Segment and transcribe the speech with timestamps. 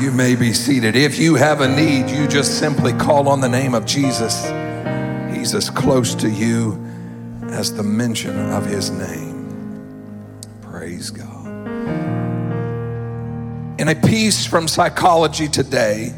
[0.00, 0.96] You may be seated.
[0.96, 4.44] If you have a need, you just simply call on the name of Jesus.
[5.32, 6.84] He's as close to you
[7.50, 10.40] as the mention of his name.
[10.60, 11.46] Praise God.
[13.80, 16.12] In a piece from Psychology Today,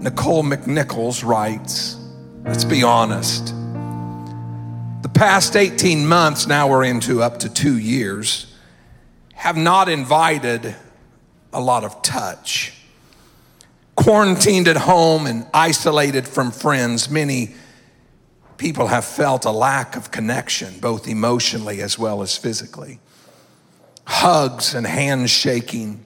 [0.00, 1.96] Nicole McNichols writes,
[2.44, 3.54] let's be honest.
[5.02, 8.54] The past 18 months, now we're into up to two years,
[9.34, 10.76] have not invited
[11.52, 12.74] a lot of touch.
[13.96, 17.54] Quarantined at home and isolated from friends, many
[18.56, 23.00] people have felt a lack of connection, both emotionally as well as physically.
[24.04, 26.04] Hugs and handshaking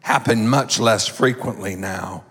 [0.00, 2.24] happen much less frequently now.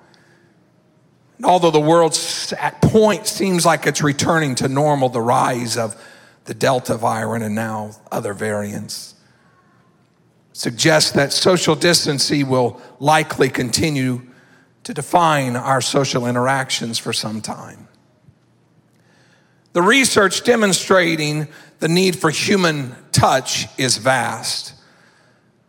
[1.37, 2.17] And although the world
[2.59, 5.95] at point seems like it's returning to normal, the rise of
[6.45, 9.15] the Delta variant and now other variants
[10.59, 14.21] suggests that social distancing will likely continue
[14.83, 17.87] to define our social interactions for some time.
[19.71, 21.47] The research demonstrating
[21.79, 24.73] the need for human touch is vast.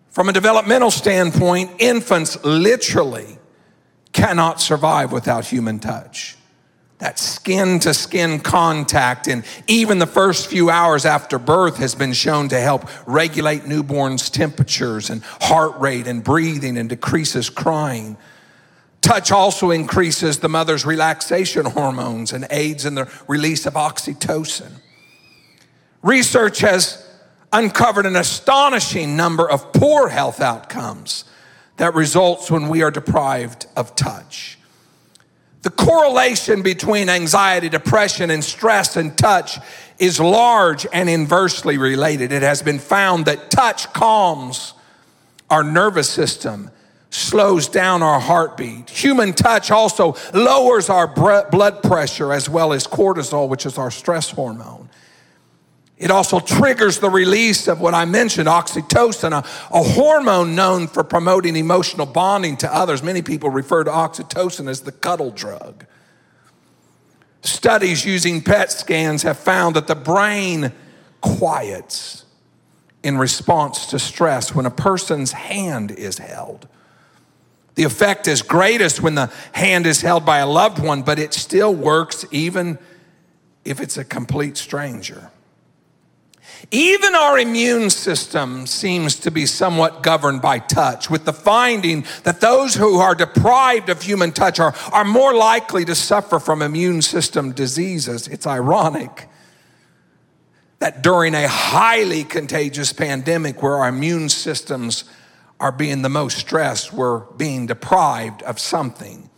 [0.08, 3.38] From a developmental standpoint, infants literally
[4.10, 6.36] cannot survive without human touch
[7.00, 12.12] that skin to skin contact and even the first few hours after birth has been
[12.12, 18.16] shown to help regulate newborns' temperatures and heart rate and breathing and decreases crying.
[19.00, 24.70] Touch also increases the mother's relaxation hormones and aids in the release of oxytocin.
[26.02, 27.06] Research has
[27.52, 31.24] uncovered an astonishing number of poor health outcomes
[31.78, 34.58] that results when we are deprived of touch.
[35.62, 39.58] The correlation between anxiety, depression, and stress and touch
[39.98, 42.32] is large and inversely related.
[42.32, 44.74] It has been found that touch calms
[45.50, 46.70] our nervous system,
[47.10, 48.88] slows down our heartbeat.
[48.88, 54.30] Human touch also lowers our blood pressure as well as cortisol, which is our stress
[54.30, 54.88] hormone.
[56.00, 61.04] It also triggers the release of what I mentioned, oxytocin, a, a, hormone known for
[61.04, 63.02] promoting emotional bonding to others.
[63.02, 65.84] Many people refer to oxytocin as the cuddle drug.
[67.42, 70.72] Studies using PET scans have found that the brain
[71.20, 72.24] quiets
[73.02, 76.66] in response to stress when a person's hand is held.
[77.74, 81.34] The effect is greatest when the hand is held by a loved one, but it
[81.34, 82.78] still works even
[83.66, 85.30] if it's a complete stranger.
[86.70, 92.40] Even our immune system seems to be somewhat governed by touch, with the finding that
[92.40, 97.02] those who are deprived of human touch are, are more likely to suffer from immune
[97.02, 98.28] system diseases.
[98.28, 99.28] It's ironic
[100.80, 105.04] that during a highly contagious pandemic where our immune systems
[105.60, 109.28] are being the most stressed, we're being deprived of something,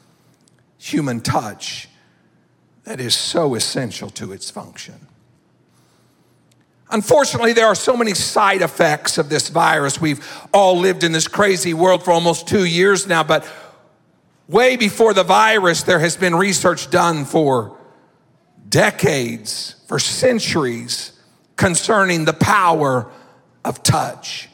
[0.79, 1.89] human touch,
[2.85, 5.09] that is so essential to its function.
[6.93, 9.99] Unfortunately, there are so many side effects of this virus.
[9.99, 10.23] We've
[10.53, 13.51] all lived in this crazy world for almost two years now, but
[14.47, 17.79] way before the virus, there has been research done for
[18.69, 21.13] decades, for centuries,
[21.57, 23.11] concerning the power
[23.65, 24.51] of touch.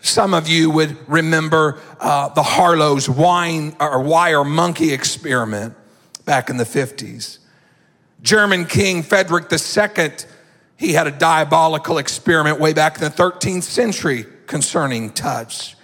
[0.00, 5.74] Some of you would remember uh, the Harlow's wine or wire monkey experiment
[6.26, 7.38] back in the 50s.
[8.20, 10.08] German King Frederick II
[10.76, 15.76] he had a diabolical experiment way back in the 13th century concerning touch.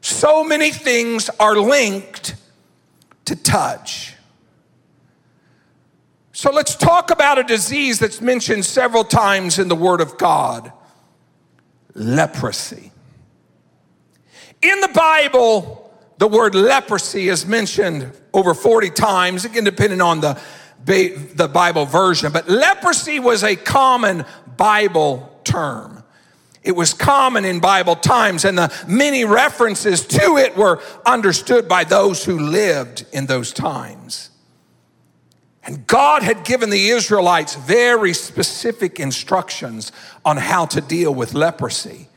[0.00, 2.36] So many things are linked
[3.26, 4.14] to touch.
[6.32, 10.72] So let's talk about a disease that's mentioned several times in the Word of God
[11.94, 12.90] leprosy.
[14.62, 20.40] In the Bible, the word leprosy is mentioned over 40 times, again, depending on the
[20.84, 24.24] the Bible version, but leprosy was a common
[24.56, 26.02] Bible term.
[26.62, 31.82] It was common in Bible times, and the many references to it were understood by
[31.84, 34.30] those who lived in those times.
[35.64, 39.92] And God had given the Israelites very specific instructions
[40.24, 42.08] on how to deal with leprosy,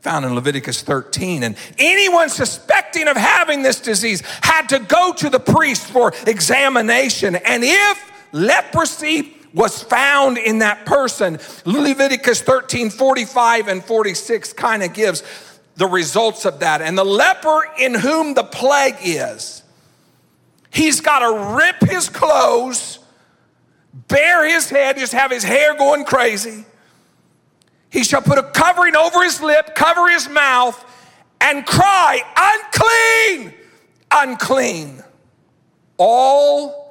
[0.00, 1.42] found in Leviticus 13.
[1.42, 7.36] And anyone suspecting of having this disease had to go to the priest for examination.
[7.36, 11.38] And if leprosy was found in that person.
[11.64, 15.22] Leviticus 13, 45 and 46 kind of gives
[15.76, 16.82] the results of that.
[16.82, 19.62] And the leper in whom the plague is,
[20.70, 22.98] he's got to rip his clothes,
[24.08, 26.64] bare his head, just have his hair going crazy.
[27.90, 30.84] He shall put a covering over his lip, cover his mouth,
[31.40, 33.54] and cry, unclean,
[34.10, 35.04] unclean
[35.96, 36.83] all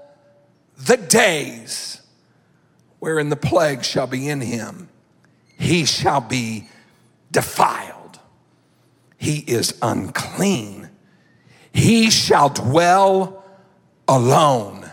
[0.86, 2.02] the days
[3.00, 4.90] wherein the plague shall be in him.
[5.58, 6.68] He shall be
[7.32, 8.20] defiled.
[9.18, 10.90] He is unclean.
[11.72, 13.44] He shall dwell
[14.08, 14.90] alone.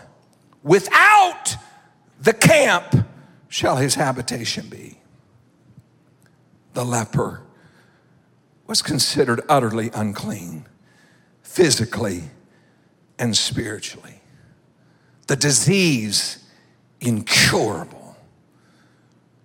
[0.63, 1.55] Without
[2.19, 3.07] the camp
[3.49, 4.97] shall his habitation be.
[6.73, 7.41] The leper
[8.67, 10.65] was considered utterly unclean,
[11.41, 12.23] physically
[13.19, 14.20] and spiritually.
[15.31, 16.43] The disease,
[16.99, 18.17] incurable.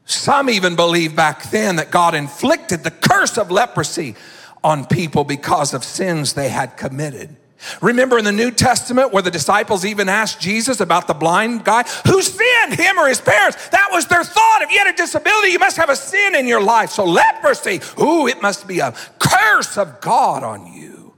[0.04, 4.16] Some even believed back then that God inflicted the curse of leprosy
[4.64, 7.36] on people because of sins they had committed.
[7.80, 11.84] Remember in the New Testament where the disciples even asked Jesus about the blind guy?
[12.08, 13.68] Who sinned, him or his parents?
[13.68, 14.62] That was their thought.
[14.62, 16.90] If you had a disability, you must have a sin in your life.
[16.90, 21.14] So leprosy, ooh, it must be a curse of God on you.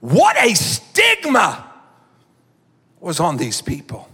[0.00, 1.65] What a stigma
[3.00, 4.08] was on these people.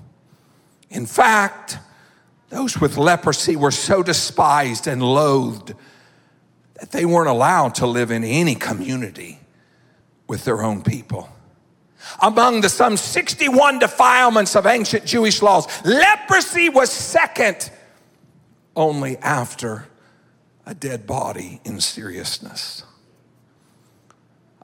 [0.91, 1.79] In fact,
[2.51, 5.75] those with leprosy were so despised and loathed
[6.75, 9.39] that they weren't allowed to live in any community
[10.27, 11.29] with their own people.
[12.21, 17.71] Among the some 61 defilements of ancient Jewish laws, leprosy was second
[18.77, 19.87] only after
[20.67, 22.85] a dead body in seriousness.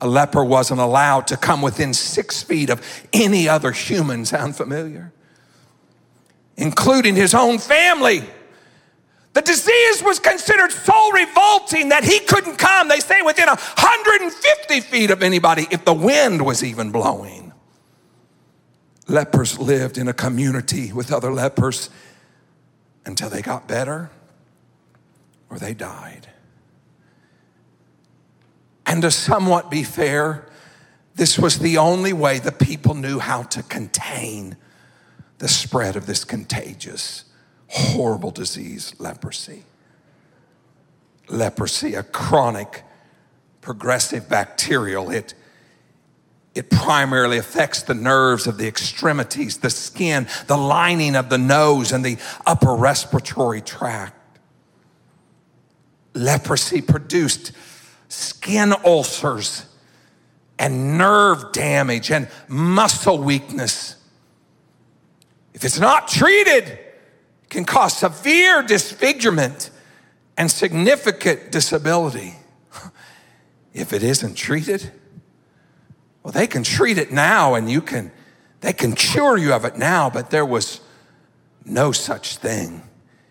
[0.00, 2.80] A leper wasn't allowed to come within six feet of
[3.12, 5.12] any other human, sound familiar?
[6.56, 8.22] Including his own family.
[9.34, 15.10] The disease was considered so revolting that he couldn't come, they say, within 150 feet
[15.10, 17.52] of anybody if the wind was even blowing.
[19.08, 21.90] Lepers lived in a community with other lepers
[23.04, 24.10] until they got better
[25.50, 26.27] or they died.
[28.88, 30.46] And to somewhat be fair,
[31.14, 34.56] this was the only way the people knew how to contain
[35.38, 37.24] the spread of this contagious
[37.68, 39.62] horrible disease, leprosy.
[41.28, 42.82] Leprosy, a chronic,
[43.60, 45.10] progressive bacterial.
[45.10, 45.34] It,
[46.54, 51.92] it primarily affects the nerves of the extremities, the skin, the lining of the nose,
[51.92, 54.14] and the upper respiratory tract.
[56.14, 57.52] Leprosy produced
[58.08, 59.66] skin ulcers
[60.58, 63.96] and nerve damage and muscle weakness.
[65.54, 66.78] If it's not treated,
[67.48, 69.70] can cause severe disfigurement
[70.36, 72.34] and significant disability
[73.72, 74.92] if it isn't treated.
[76.22, 78.12] Well, they can treat it now and you can,
[78.60, 80.80] they can cure you of it now, but there was
[81.64, 82.82] no such thing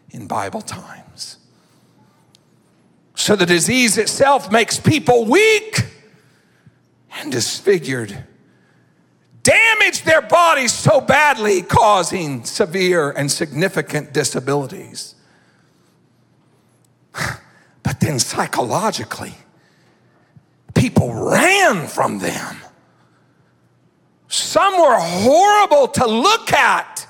[0.10, 1.38] in Bible times.
[3.18, 5.86] So the disease itself makes people weak
[7.20, 8.16] and disfigured
[9.48, 15.16] damaged their bodies so badly, causing severe and significant disabilities.
[17.84, 19.34] But then psychologically,
[20.76, 22.58] people ran from them.
[24.28, 27.08] Some were horrible to look at.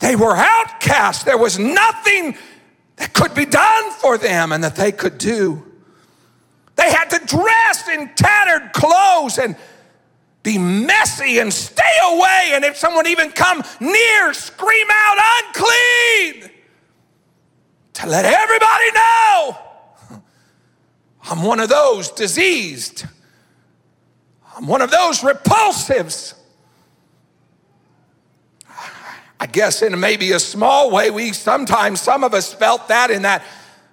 [0.00, 1.24] They were outcast.
[1.24, 2.36] There was nothing
[3.00, 5.64] that could be done for them and that they could do.
[6.76, 9.56] They had to dress in tattered clothes and
[10.42, 12.50] be messy and stay away.
[12.52, 16.50] And if someone even come near, scream out, unclean,
[17.94, 19.58] to let everybody know
[21.30, 23.06] I'm one of those diseased.
[24.54, 26.34] I'm one of those repulsives.
[29.40, 33.22] I guess in maybe a small way, we sometimes, some of us felt that in
[33.22, 33.42] that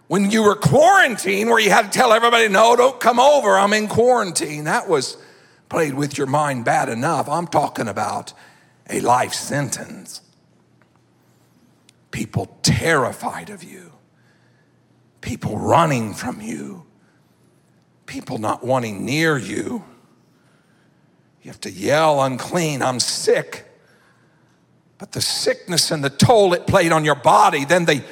[0.07, 3.71] when you were quarantined, where you had to tell everybody, no, don't come over, I'm
[3.71, 4.65] in quarantine.
[4.65, 5.17] That was
[5.69, 7.29] played with your mind bad enough.
[7.29, 8.33] I'm talking about
[8.89, 10.21] a life sentence.
[12.11, 13.93] People terrified of you,
[15.21, 16.85] people running from you,
[18.05, 19.83] people not wanting near you.
[21.41, 23.65] You have to yell, unclean, I'm sick.
[24.97, 28.03] But the sickness and the toll it played on your body, then the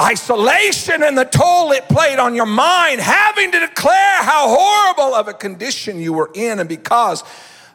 [0.00, 5.28] isolation and the toll it played on your mind, having to declare how horrible of
[5.28, 7.22] a condition you were in, and because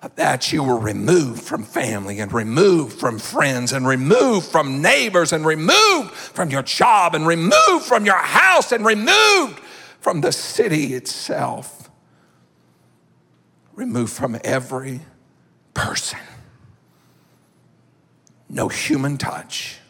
[0.02, 5.32] of that, you were removed from family and removed from friends and removed from neighbors
[5.32, 9.60] and removed from your job and removed from your house and removed
[10.00, 11.90] from the city itself,
[13.76, 15.02] removed from every
[15.74, 16.20] person.
[18.54, 19.82] No human touch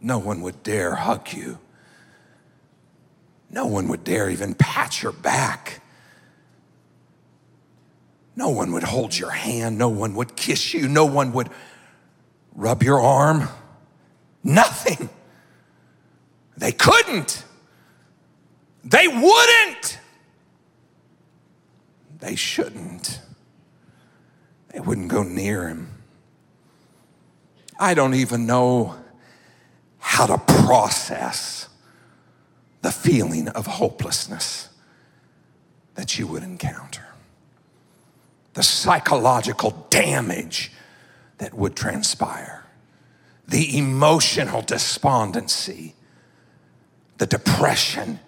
[0.00, 1.58] no one would dare hug you.
[3.50, 5.82] No one would dare even pat your back.
[8.34, 9.76] No one would hold your hand.
[9.76, 10.88] No one would kiss you.
[10.88, 11.50] No one would
[12.54, 13.48] rub your arm.
[14.42, 15.10] Nothing.
[16.56, 17.44] They couldn't.
[18.84, 19.98] They wouldn't.
[22.20, 23.20] They shouldn't.
[24.68, 25.99] They wouldn't go near him.
[27.80, 28.94] I don't even know
[29.98, 31.66] how to process
[32.82, 34.68] the feeling of hopelessness
[35.94, 37.06] that you would encounter,
[38.52, 40.72] the psychological damage
[41.38, 42.64] that would transpire,
[43.48, 45.94] the emotional despondency,
[47.16, 48.20] the depression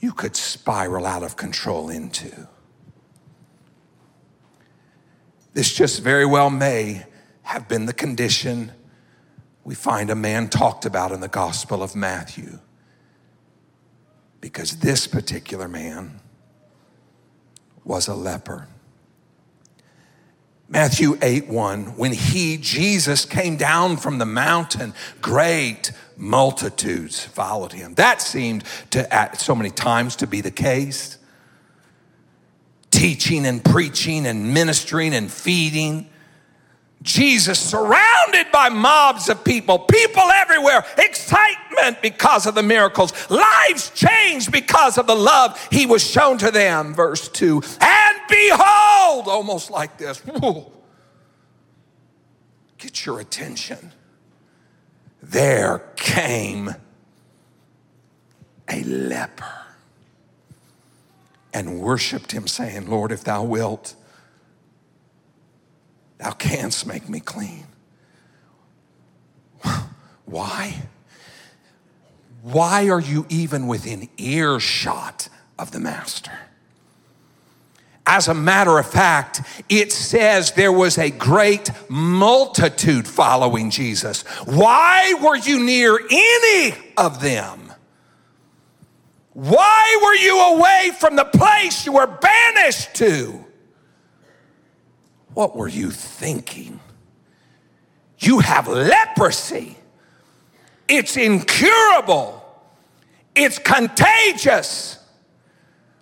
[0.00, 2.46] you could spiral out of control into.
[5.54, 7.06] This just very well may
[7.46, 8.72] have been the condition
[9.62, 12.58] we find a man talked about in the Gospel of Matthew.
[14.40, 16.20] Because this particular man
[17.84, 18.66] was a leper.
[20.68, 27.94] Matthew 8 1, when he, Jesus, came down from the mountain, great multitudes followed him.
[27.94, 31.18] That seemed to, at so many times, to be the case.
[32.90, 36.08] Teaching and preaching and ministering and feeding.
[37.02, 44.50] Jesus surrounded by mobs of people, people everywhere, excitement because of the miracles, lives changed
[44.50, 46.94] because of the love he was shown to them.
[46.94, 50.20] Verse 2 And behold, almost like this,
[52.78, 53.92] get your attention.
[55.22, 56.74] There came
[58.68, 59.44] a leper
[61.52, 63.94] and worshiped him, saying, Lord, if thou wilt,
[66.18, 67.66] Thou canst make me clean.
[70.24, 70.82] Why?
[72.42, 76.32] Why are you even within earshot of the Master?
[78.06, 84.22] As a matter of fact, it says there was a great multitude following Jesus.
[84.44, 87.72] Why were you near any of them?
[89.32, 93.45] Why were you away from the place you were banished to?
[95.36, 96.80] What were you thinking?
[98.20, 99.76] You have leprosy.
[100.88, 102.42] It's incurable.
[103.34, 104.98] It's contagious.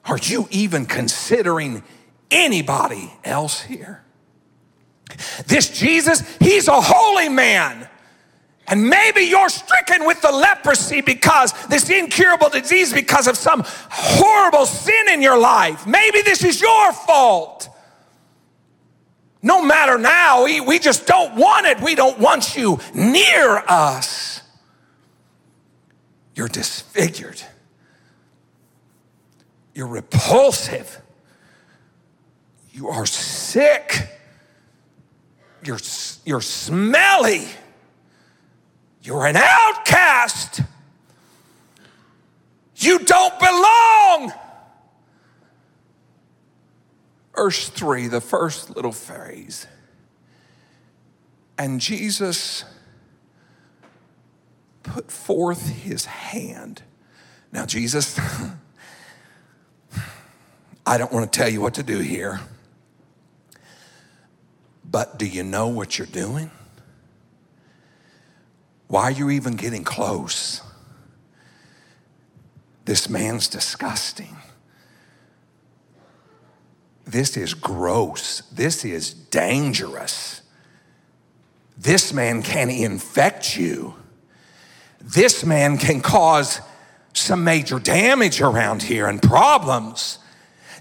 [0.05, 1.83] Are you even considering
[2.31, 4.05] anybody else here?
[5.49, 7.89] This Jesus, he's a holy man.
[8.69, 14.67] And maybe you're stricken with the leprosy because this incurable disease because of some horrible
[14.67, 15.89] sin in your life.
[15.89, 17.69] Maybe this is your fault.
[19.45, 21.79] No matter now, we, we just don't want it.
[21.83, 24.41] We don't want you near us.
[26.35, 27.43] You're disfigured.
[29.75, 30.99] You're repulsive.
[32.73, 34.09] You are sick.
[35.63, 35.79] You're,
[36.25, 37.47] you're smelly.
[39.03, 40.63] You're an outcast.
[42.77, 44.33] You don't belong.
[47.37, 49.67] Verse 3, the first little phrase.
[51.59, 52.65] And Jesus
[54.83, 56.83] put forth his hand.
[57.53, 58.19] Now, Jesus,
[60.87, 62.41] I don't want to tell you what to do here,
[64.85, 66.51] but do you know what you're doing?
[68.89, 70.61] Why are you even getting close?
[72.85, 74.37] This man's disgusting.
[77.07, 78.43] This is gross.
[78.53, 80.43] This is dangerous.
[81.77, 83.95] This man can infect you.
[85.01, 86.61] This man can cause
[87.13, 90.19] some major damage around here and problems.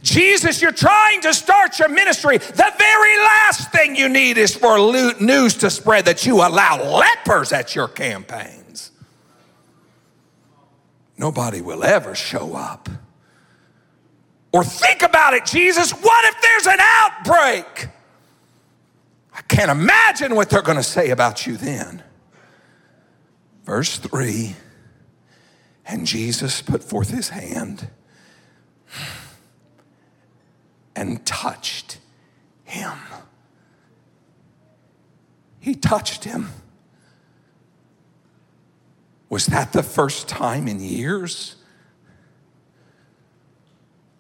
[0.01, 2.37] Jesus, you're trying to start your ministry.
[2.37, 4.77] The very last thing you need is for
[5.21, 8.91] news to spread that you allow lepers at your campaigns.
[11.17, 12.89] Nobody will ever show up.
[14.53, 15.91] Or think about it, Jesus.
[15.91, 17.89] What if there's an outbreak?
[19.33, 22.03] I can't imagine what they're going to say about you then.
[23.65, 24.55] Verse 3
[25.85, 27.89] And Jesus put forth his hand
[30.95, 31.97] and touched
[32.63, 32.93] him.
[35.59, 36.49] He touched him.
[39.29, 41.55] Was that the first time in years?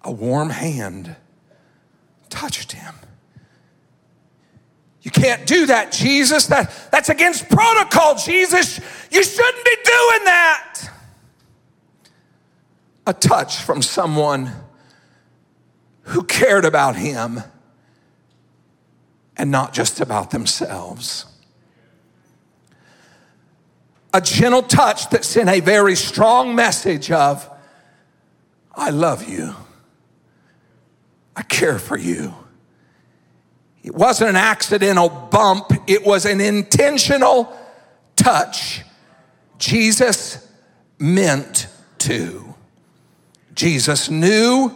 [0.03, 1.15] A warm hand
[2.29, 2.93] touched him.
[5.01, 6.47] You can't do that, Jesus.
[6.47, 8.79] That, that's against protocol, Jesus.
[9.11, 10.89] You shouldn't be doing that.
[13.05, 14.51] A touch from someone
[16.03, 17.41] who cared about him
[19.35, 21.25] and not just about themselves.
[24.13, 27.49] A gentle touch that sent a very strong message of,
[28.73, 29.55] I love you.
[31.35, 32.33] I care for you.
[33.83, 37.55] It wasn't an accidental bump, it was an intentional
[38.15, 38.83] touch.
[39.57, 40.47] Jesus
[40.99, 41.67] meant
[41.99, 42.55] to.
[43.53, 44.69] Jesus knew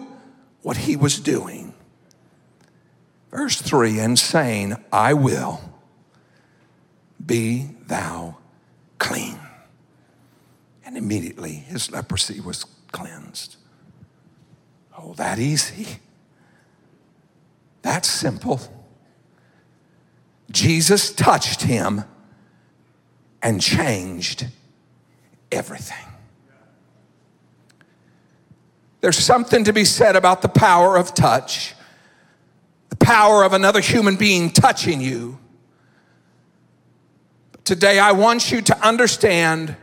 [0.62, 1.74] what he was doing.
[3.32, 5.62] Verse 3 and saying, I will
[7.24, 8.38] be thou
[9.00, 9.40] clean.
[10.86, 13.58] And immediately his leprosy was cleansed.
[14.98, 16.00] Oh, that easy.
[17.88, 18.60] That's simple.
[20.52, 22.04] Jesus touched him
[23.42, 24.46] and changed
[25.54, 26.06] everything.
[29.00, 31.76] There's something to be said about the power of touch,
[32.90, 35.40] the power of another human being touching you.
[37.54, 39.78] But Today, I want you to understand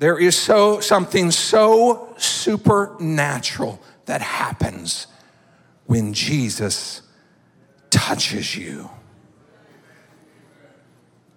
[0.00, 5.06] there is so something so supernatural that happens
[5.88, 7.00] when Jesus
[7.88, 8.90] touches you.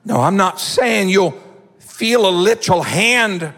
[0.03, 1.39] No, I'm not saying you'll
[1.79, 3.53] feel a literal hand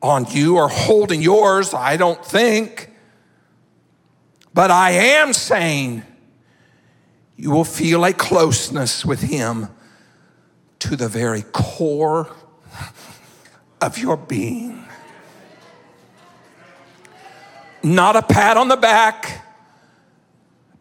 [0.00, 2.90] on you or holding yours, I don't think.
[4.54, 6.04] But I am saying
[7.36, 9.68] you will feel a closeness with Him
[10.78, 12.34] to the very core
[13.82, 14.86] of your being.
[17.82, 19.49] Not a pat on the back,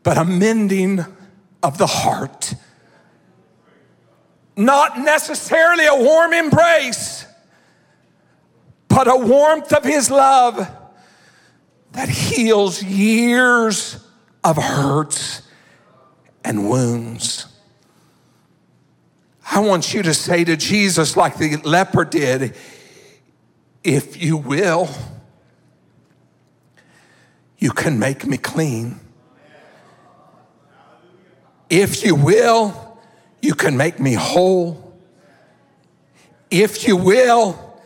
[0.04, 1.06] but a mending
[1.62, 2.54] of the heart.
[4.56, 7.26] Not necessarily a warm embrace,
[8.88, 10.70] but a warmth of His love
[11.92, 14.06] that heals years
[14.44, 15.42] of hurts
[16.44, 17.46] and wounds.
[19.52, 22.56] I want you to say to Jesus, like the leper did,
[23.84, 24.90] if you will,
[27.58, 29.00] you can make me clean.
[31.70, 32.98] If you will,
[33.42, 34.98] you can make me whole.
[36.50, 37.80] If you will,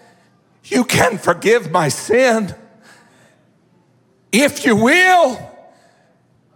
[0.65, 2.55] you can forgive my sin.
[4.31, 5.37] If you will,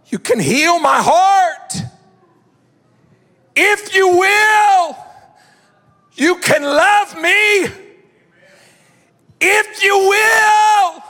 [0.06, 1.74] you can heal my heart.
[3.54, 4.96] If you will,
[6.14, 7.66] you can love me.
[9.40, 11.02] If you will,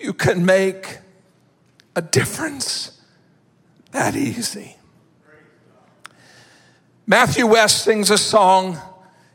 [0.00, 0.98] you can make
[1.94, 2.95] a difference
[3.96, 4.76] that easy.
[7.06, 8.78] Matthew West sings a song.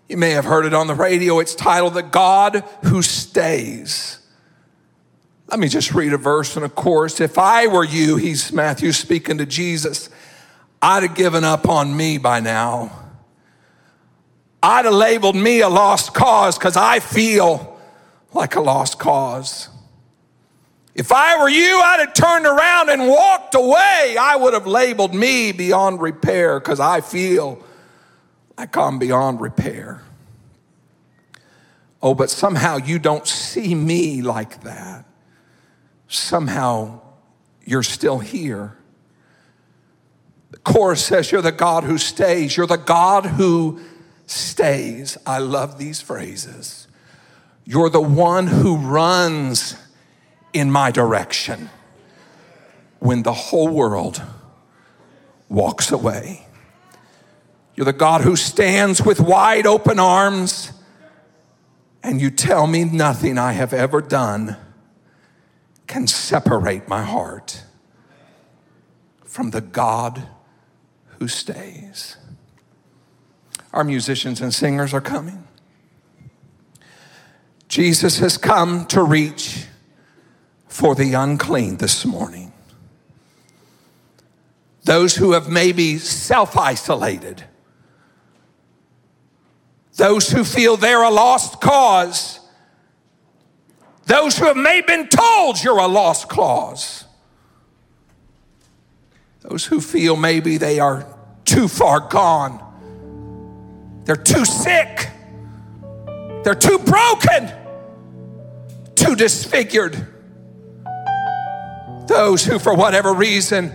[0.08, 1.40] You may have heard it on the radio.
[1.40, 4.20] It's titled The God Who Stays.
[5.48, 7.20] Let me just read a verse and a chorus.
[7.20, 10.12] If I were you, he's Matthew speaking to Jesus,
[10.80, 12.92] I'd have given up on me by now.
[14.62, 17.80] I'd have labeled me a lost cause because I feel
[18.32, 19.70] like a lost cause.
[20.94, 24.18] If I were you, I'd have turned around and walked away.
[24.20, 27.64] I would have labeled me beyond repair because I feel
[28.58, 30.02] like I'm beyond repair.
[32.02, 35.06] Oh, but somehow you don't see me like that.
[36.08, 37.00] Somehow
[37.64, 38.76] you're still here.
[40.50, 42.58] The chorus says, You're the God who stays.
[42.58, 43.80] You're the God who
[44.26, 45.18] stays.
[45.26, 46.88] I love these phrases.
[47.64, 49.76] You're the one who runs
[50.54, 51.70] in my direction
[53.00, 54.22] when the whole world
[55.50, 56.46] walks away.
[57.76, 60.72] You're the God who stands with wide open arms,
[62.04, 64.58] and you tell me nothing I have ever done
[65.88, 67.64] can separate my heart
[69.26, 70.28] from the God
[71.20, 72.18] who stays.
[73.74, 75.48] Our musicians and singers are coming.
[77.68, 79.66] Jesus has come to reach
[80.72, 82.52] for the unclean this morning.
[84.84, 87.44] Those who have maybe self isolated,
[89.96, 92.40] those who feel they're a lost cause,
[94.06, 97.06] those who have maybe been told you're a lost cause,
[99.42, 101.06] those who feel maybe they are
[101.46, 102.60] too far gone
[104.06, 105.10] they're too sick.
[106.44, 107.52] They're too broken,
[108.96, 110.08] too disfigured
[112.12, 113.72] those who, for whatever reason,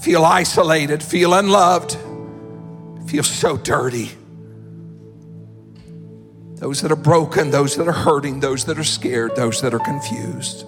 [0.00, 1.96] feel isolated, feel unloved,
[3.08, 4.10] feel so dirty.
[6.56, 9.78] Those that are broken, those that are hurting, those that are scared, those that are
[9.78, 10.64] confused.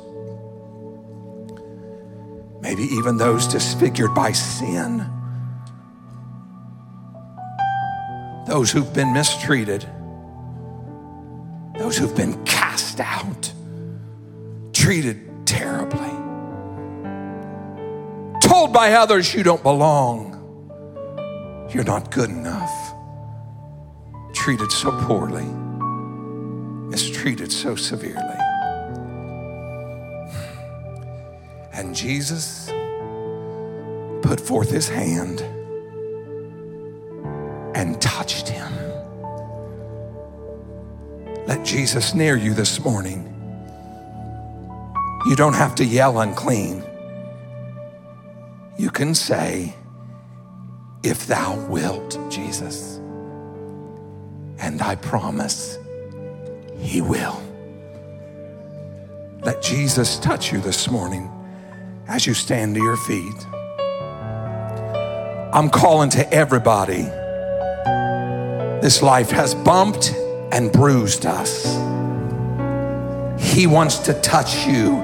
[2.60, 4.98] Maybe even those disfigured by sin.
[8.46, 9.86] Those who've been mistreated.
[11.78, 13.52] Those who've been cast out,
[14.72, 15.27] treated
[18.78, 20.38] by others you don't belong,
[21.68, 22.94] you're not good enough,
[24.32, 25.48] treated so poorly,
[26.88, 28.38] mistreated so severely.
[31.72, 32.70] And Jesus
[34.22, 35.40] put forth his hand
[37.74, 38.72] and touched him.
[41.48, 43.24] Let Jesus near you this morning.
[45.26, 46.84] You don't have to yell unclean.
[48.78, 49.74] You can say,
[51.02, 52.98] If thou wilt, Jesus.
[54.60, 55.78] And I promise
[56.78, 57.42] he will.
[59.42, 61.28] Let Jesus touch you this morning
[62.06, 63.46] as you stand to your feet.
[65.52, 67.02] I'm calling to everybody.
[68.80, 70.14] This life has bumped
[70.52, 71.64] and bruised us.
[73.40, 74.98] He wants to touch you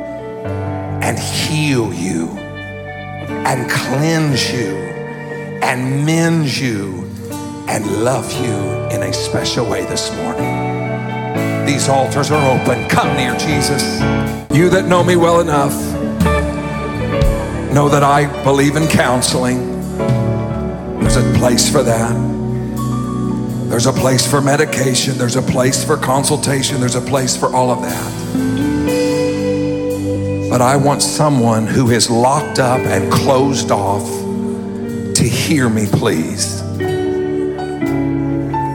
[1.02, 2.43] and heal you
[3.28, 4.76] and cleanse you
[5.62, 7.04] and mend you
[7.68, 8.54] and love you
[8.94, 11.66] in a special way this morning.
[11.66, 12.88] These altars are open.
[12.88, 13.82] Come near Jesus.
[14.52, 15.72] You that know me well enough
[17.74, 19.58] know that I believe in counseling.
[21.00, 22.34] There's a place for that.
[23.68, 25.18] There's a place for medication.
[25.18, 26.78] There's a place for consultation.
[26.78, 28.43] There's a place for all of that.
[30.54, 34.04] But I want someone who is locked up and closed off
[35.16, 36.60] to hear me, please.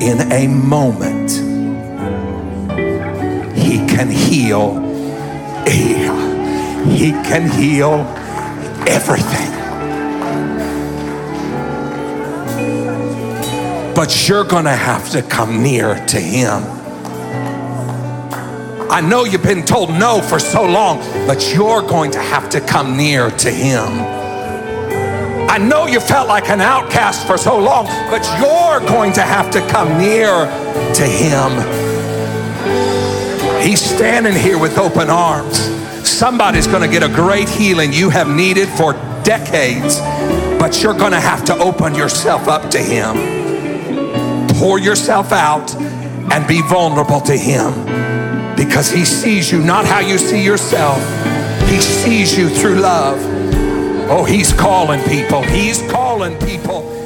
[0.03, 1.31] In a moment,
[3.57, 4.81] He can heal.
[5.65, 8.01] He can heal
[8.85, 9.51] everything.
[13.95, 16.78] But you're going to have to come near to Him.
[18.91, 20.97] I know you've been told no for so long,
[21.27, 23.87] but you're going to have to come near to Him.
[25.47, 29.51] I know you felt like an outcast for so long, but you're going to have
[29.51, 30.47] to come near
[30.95, 31.51] to Him.
[33.61, 35.59] He's standing here with open arms.
[36.09, 39.99] Somebody's going to get a great healing you have needed for decades,
[40.59, 44.47] but you're going to have to open yourself up to Him.
[44.55, 48.08] Pour yourself out and be vulnerable to Him
[48.59, 50.99] because He sees you not how you see yourself,
[51.69, 53.17] He sees you through love.
[54.11, 55.41] Oh, He's calling people.
[55.43, 56.98] He's calling people